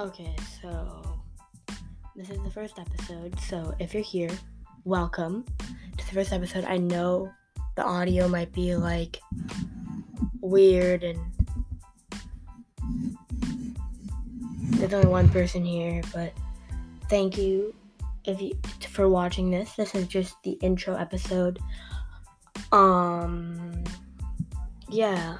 Okay, 0.00 0.34
so 0.62 1.20
this 2.16 2.30
is 2.30 2.42
the 2.42 2.50
first 2.50 2.78
episode. 2.78 3.38
So 3.38 3.74
if 3.78 3.92
you're 3.92 4.02
here, 4.02 4.30
welcome 4.86 5.44
to 5.98 6.06
the 6.06 6.12
first 6.14 6.32
episode. 6.32 6.64
I 6.64 6.78
know 6.78 7.30
the 7.76 7.84
audio 7.84 8.26
might 8.26 8.50
be 8.50 8.74
like 8.76 9.20
weird 10.40 11.04
and 11.04 11.20
there's 14.70 14.94
only 14.94 15.08
one 15.08 15.28
person 15.28 15.66
here, 15.66 16.00
but 16.14 16.32
thank 17.10 17.36
you 17.36 17.74
if 18.24 18.40
you 18.40 18.58
for 18.88 19.06
watching 19.06 19.50
this. 19.50 19.74
This 19.74 19.94
is 19.94 20.06
just 20.06 20.34
the 20.44 20.52
intro 20.62 20.96
episode. 20.96 21.58
Um 22.72 23.84
yeah. 24.88 25.36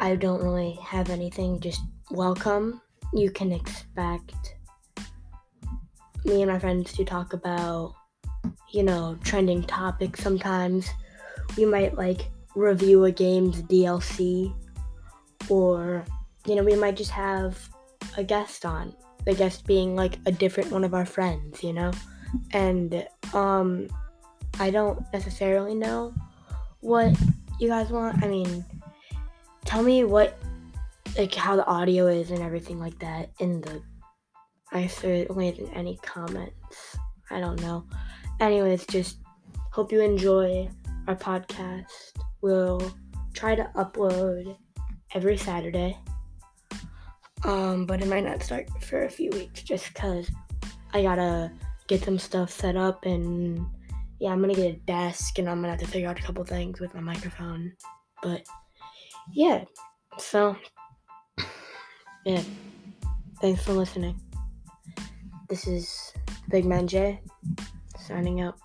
I 0.00 0.14
don't 0.14 0.42
really 0.42 0.78
have 0.84 1.10
anything, 1.10 1.60
just 1.60 1.82
welcome. 2.10 2.80
You 3.12 3.30
can 3.30 3.52
expect 3.52 4.56
me 6.24 6.42
and 6.42 6.50
my 6.50 6.58
friends 6.58 6.92
to 6.92 7.04
talk 7.04 7.32
about, 7.32 7.94
you 8.70 8.84
know, 8.84 9.18
trending 9.24 9.62
topics 9.62 10.22
sometimes. 10.22 10.88
We 11.56 11.64
might 11.64 11.96
like 11.96 12.30
review 12.54 13.04
a 13.04 13.10
game's 13.10 13.62
DLC, 13.62 14.54
or, 15.48 16.04
you 16.46 16.54
know, 16.54 16.62
we 16.62 16.76
might 16.76 16.96
just 16.96 17.10
have 17.10 17.68
a 18.16 18.22
guest 18.22 18.64
on. 18.64 18.94
The 19.24 19.34
guest 19.34 19.66
being 19.66 19.96
like 19.96 20.18
a 20.26 20.32
different 20.32 20.70
one 20.70 20.84
of 20.84 20.94
our 20.94 21.06
friends, 21.06 21.62
you 21.62 21.72
know? 21.72 21.90
And, 22.52 23.06
um, 23.34 23.88
I 24.60 24.70
don't 24.70 25.00
necessarily 25.12 25.74
know 25.74 26.14
what 26.80 27.16
you 27.58 27.68
guys 27.68 27.90
want. 27.90 28.22
I 28.22 28.28
mean, 28.28 28.64
tell 29.68 29.82
me 29.82 30.02
what 30.02 30.38
like 31.18 31.34
how 31.34 31.54
the 31.54 31.66
audio 31.66 32.06
is 32.06 32.30
and 32.30 32.40
everything 32.40 32.80
like 32.80 32.98
that 33.00 33.28
in 33.38 33.60
the 33.60 33.82
I 34.72 34.86
certainly 34.86 35.48
in 35.48 35.68
any 35.74 35.98
comments. 36.02 36.96
I 37.30 37.38
don't 37.38 37.60
know. 37.60 37.84
Anyways, 38.40 38.86
just 38.86 39.18
hope 39.70 39.92
you 39.92 40.00
enjoy 40.00 40.70
our 41.06 41.16
podcast. 41.16 41.84
We'll 42.40 42.80
try 43.34 43.54
to 43.56 43.70
upload 43.76 44.56
every 45.12 45.36
Saturday. 45.36 45.98
Um, 47.44 47.84
but 47.84 48.00
it 48.00 48.08
might 48.08 48.24
not 48.24 48.42
start 48.42 48.70
for 48.82 49.04
a 49.04 49.10
few 49.10 49.28
weeks 49.32 49.62
just 49.62 49.92
cuz 49.92 50.30
I 50.94 51.02
got 51.02 51.16
to 51.16 51.52
get 51.88 52.02
some 52.04 52.18
stuff 52.18 52.50
set 52.50 52.76
up 52.76 53.04
and 53.04 53.66
yeah, 54.18 54.30
I'm 54.30 54.42
to 54.42 54.54
get 54.54 54.76
a 54.76 54.78
desk 54.86 55.38
and 55.38 55.46
I'm 55.48 55.60
to 55.60 55.68
have 55.68 55.80
to 55.80 55.86
figure 55.86 56.08
out 56.08 56.18
a 56.18 56.22
couple 56.22 56.42
things 56.44 56.80
with 56.80 56.94
my 56.94 57.02
microphone. 57.02 57.74
But 58.22 58.46
yeah, 59.32 59.64
so 60.18 60.56
yeah, 62.24 62.42
thanks 63.40 63.62
for 63.64 63.72
listening. 63.72 64.20
This 65.48 65.66
is 65.66 66.12
Big 66.50 66.64
Man 66.64 66.86
J 66.86 67.20
signing 67.98 68.40
out. 68.40 68.56